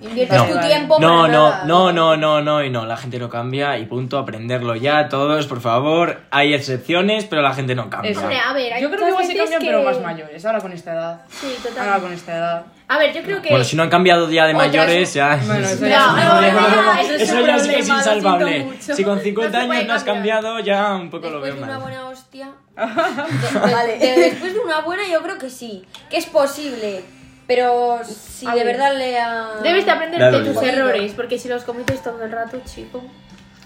[0.00, 0.44] Inviertes No.
[0.46, 1.64] tu tiempo No, para no, nada.
[1.64, 5.46] no, no, no, no, y no, la gente no cambia y punto, aprenderlo ya, todos,
[5.46, 6.20] por favor.
[6.30, 8.12] Hay excepciones, pero la gente no cambia.
[8.12, 8.20] Eso.
[8.20, 10.44] Hombre, a ver, hay Yo creo que igual se veces cambian, que- pero más mayores,
[10.46, 11.20] ahora con esta edad.
[11.28, 12.00] Sí, Ahora total.
[12.02, 12.66] con esta edad.
[12.90, 13.50] A ver, yo creo que...
[13.50, 15.40] Bueno, si no han cambiado ya de Otras- mayores, ya.
[15.44, 18.68] Bueno, eso ya no, es no, no, eso ya sí que es lo insalvable.
[18.80, 21.54] Si con 50 No se puede años no has cambiado, ya un poco lo Después
[21.54, 21.82] veo de una mal.
[21.82, 22.50] buena hostia.
[22.76, 25.84] de- de- de- después de una buena, yo creo que sí.
[26.08, 27.02] Que es posible.
[27.48, 28.66] Pero si A de ver.
[28.76, 29.48] verdad le ha.
[29.62, 33.02] Debes de aprender de tus errores, porque si los cometes todo el rato, chico...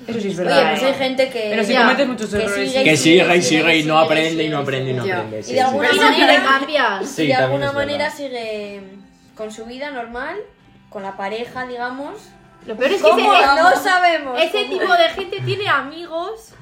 [0.06, 0.70] Eso sí es Oye, verdad.
[0.70, 0.86] pues ¿eh?
[0.86, 1.46] hay gente que.
[1.50, 3.94] Pero si ya, cometes muchos que errores, sigue Que sigue, sigue y sigue y no
[3.94, 5.06] sigue, aprende y no aprende y no.
[5.06, 5.16] Ya.
[5.18, 5.40] aprende.
[5.40, 5.60] Y sí, de sí.
[5.60, 6.42] alguna Pero manera.
[6.42, 7.06] cambiar.
[7.06, 7.86] Sí, y de también alguna es verdad.
[7.86, 8.82] manera sigue
[9.36, 10.36] con su vida normal,
[10.90, 12.14] con la pareja, digamos.
[12.66, 13.32] Lo peor es que ¿Cómo?
[13.34, 14.40] ese, No sabemos.
[14.40, 14.78] ese cómo.
[14.80, 16.54] tipo de gente tiene amigos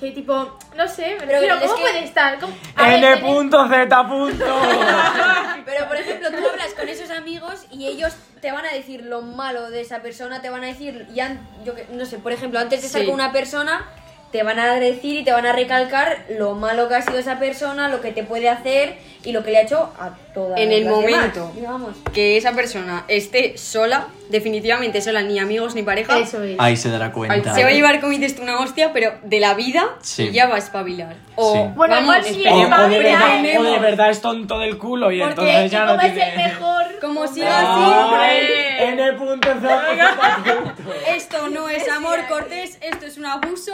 [0.00, 2.38] que tipo, no sé, me Pero refiero, es ¿cómo que- puede estar?
[2.40, 4.44] ¿Cómo- A ver, N tenés- punto Z punto.
[5.66, 9.20] Pero por ejemplo, tú hablas con esos amigos y ellos te van a decir lo
[9.22, 12.58] malo de esa persona, te van a decir, ya, yo que- no sé, por ejemplo,
[12.58, 13.06] antes de estar Sí.
[13.06, 13.86] con una persona,
[14.32, 17.38] te van a decir y te van a recalcar lo malo que ha sido esa
[17.38, 20.72] persona, lo que te puede hacer y lo que le ha hecho a todas En
[20.72, 21.52] el demás, momento.
[21.54, 21.96] digamos.
[22.14, 26.56] Que esa persona esté sola, definitivamente sola, ni amigos ni pareja, Eso es.
[26.58, 27.54] Ahí se dará cuenta.
[27.54, 30.28] se va a llevar, como dices tú, una hostia, pero de la vida Sí.
[30.28, 31.16] y ya va a espabilar.
[31.34, 31.60] O, Sí.
[31.74, 32.44] Bueno, vamos, igual sí.
[32.48, 35.84] O, o de verdad, o de verdad es tonto del culo y Porque entonces ya
[35.84, 36.36] no como es el tiene.
[36.36, 36.84] mejor.
[37.00, 38.92] Como siga así, ¡Ay!
[38.92, 40.92] N punto Z punto.
[41.08, 43.72] esto no es amor cortés, esto es un abuso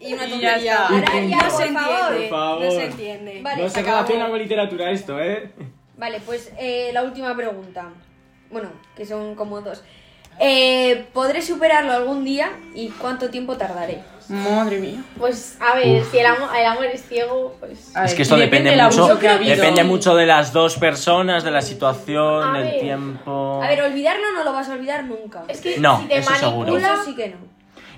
[0.00, 0.56] y una Y ya tontería.
[0.56, 0.86] está.
[0.88, 2.00] Ahora ya, no se por favor.
[2.12, 2.64] entiende, Por favor.
[2.64, 3.40] no se entiende.
[3.42, 3.96] Vale, No se acabó.
[3.98, 5.50] relaciona con literatura esto, ¿eh?
[5.98, 7.90] Vale, pues eh, la última pregunta.
[8.50, 9.84] Bueno, que son como dos.
[10.42, 13.98] Eh, ¿Podré superarlo algún día y cuánto tiempo tardaré?
[14.30, 15.02] Madre mía.
[15.18, 17.92] Pues a ver, si el amor, el amor es ciego, pues.
[17.94, 22.44] Es que esto depende, del mucho, depende mucho de las dos personas, de la situación,
[22.44, 22.80] A del ver.
[22.80, 23.60] tiempo.
[23.62, 25.42] A ver, olvidarlo no lo vas a olvidar nunca.
[25.48, 26.72] Es que No, si te eso seguro.
[26.72, 26.94] manipula.
[26.94, 27.36] Eso sí que no.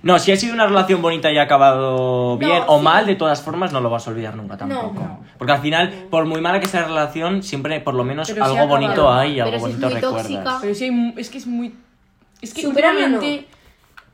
[0.02, 2.84] No, si ha sido una relación bonita y ha acabado bien No, o sí.
[2.84, 4.94] mal, de todas formas no lo vas a olvidar nunca tampoco.
[4.94, 5.20] No.
[5.38, 8.44] Porque al final, por muy mala que sea la relación, siempre por lo menos Pero
[8.44, 10.22] algo bonito hay y algo Pero si es bonito muy recuerdas.
[10.28, 10.58] tóxica.
[10.60, 11.74] Pero hay es que es muy.
[12.40, 12.62] Es que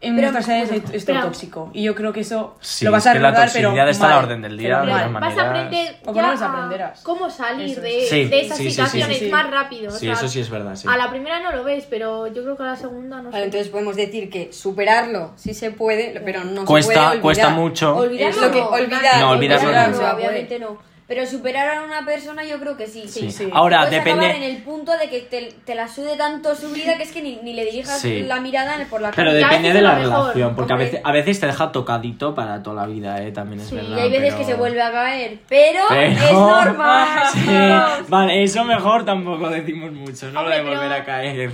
[0.00, 1.70] en Pero, nuestras edades bueno, es, pero- tóxico.
[1.74, 3.68] Y yo creo que eso Sí, lo vas a la recordar, pero.
[3.70, 5.22] toxicidad está a la mal, orden del pero día, de mal.
[5.22, 7.00] todas Vas a aprender O por lo ya menos a aprenderás.
[7.02, 8.00] cómo salir de.
[8.08, 9.30] Sí, de esas sí, situaciones sí, sí.
[9.32, 9.88] más rápido.
[9.88, 10.87] o Sí, sea, eso sí es verdad, sí.
[10.88, 13.38] A la primera no lo ves, pero yo creo que a la segunda no Vale,
[13.38, 13.44] sé.
[13.46, 17.20] entonces podemos decir que superarlo sí se puede, pero no se puede Cuesta, olvidar.
[17.22, 17.96] cuesta mucho.
[17.96, 18.68] Olvidarlo Es lo que no.
[18.68, 19.18] olvidar.
[19.20, 19.96] No, olvidarlo olvidar no.
[19.98, 20.14] poder.
[20.14, 20.88] obviamente no.
[21.08, 23.08] Pero superar a una persona yo creo que sí.
[23.08, 23.30] Sí.
[23.32, 23.48] sí.
[23.54, 24.50] Ahora, Puedes acabar en depende.
[24.56, 27.36] el punto de que te, te la sude tanto su vida que es que ni,
[27.36, 28.20] ni le dirijas Sí.
[28.24, 29.48] la mirada por la Pero cara.
[29.48, 30.84] Depende de la mejor, relación, porque a hombre.
[30.90, 33.32] veces, a veces te deja tocadito para toda la vida, ¿eh?
[33.32, 33.96] También es Sí, verdad.
[33.96, 35.38] y hay veces pero- que se vuelve a caer.
[35.48, 37.08] Pero, Pero- es normal.
[37.32, 41.50] Sí, Vale, eso mejor tampoco decimos mucho, no lo de Hombre, volver a caer.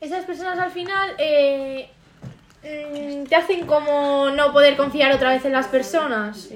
[0.00, 1.88] Esas personas al final eh,
[2.64, 6.48] mm, te hacen como no poder confiar otra vez en las personas.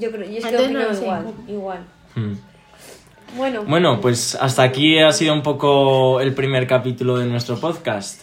[0.00, 1.02] Yo creo, y es que opino no lo sé.
[1.04, 1.78] igual, igual.
[2.14, 2.34] Hmm.
[3.36, 8.22] Bueno, Bueno, pues hasta aquí ha sido un poco el primer capítulo de nuestro podcast.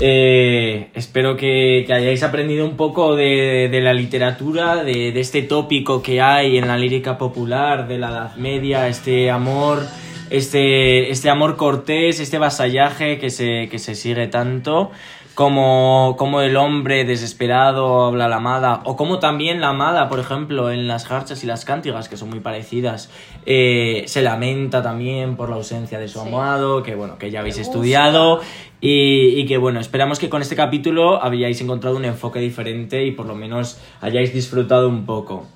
[0.00, 5.42] Eh, espero que, que hayáis aprendido un poco de, de la literatura, de, de este
[5.42, 9.84] tópico que hay en la lírica popular de la Edad Media, este amor,
[10.30, 14.90] este, este amor cortés, este vasallaje que se, que se sigue tanto,
[15.34, 20.20] como, como el hombre desesperado habla a la amada, o como también la amada, por
[20.20, 23.10] ejemplo, en las jarchas y las cántigas, que son muy parecidas,
[23.44, 27.58] eh, se lamenta también por la ausencia de su amado, que bueno, que ya habéis
[27.58, 28.40] estudiado,
[28.80, 33.10] y, y que bueno, esperamos que con este capítulo habíais encontrado un enfoque diferente y
[33.10, 35.46] por lo menos hayáis disfrutado un poco.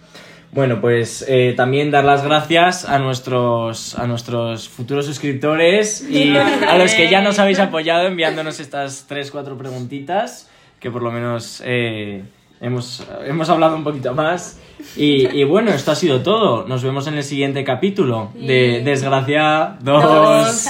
[0.50, 6.78] Bueno, pues eh, también dar las gracias a nuestros, a nuestros futuros suscriptores y a
[6.78, 10.48] los que ya nos habéis apoyado enviándonos estas 3-4 preguntitas,
[10.80, 12.24] que por lo menos eh,
[12.62, 14.58] hemos, hemos hablado un poquito más.
[14.96, 16.66] Y, y bueno, esto ha sido todo.
[16.66, 20.66] Nos vemos en el siguiente capítulo de Desgracia 2.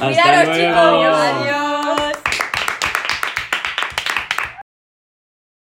[0.00, 0.54] Hasta luego.
[0.54, 1.61] chicos.